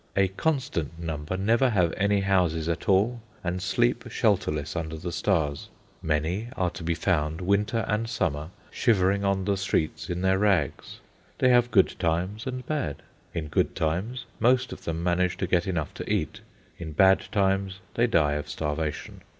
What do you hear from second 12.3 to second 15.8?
and bad. In good times most of them manage to get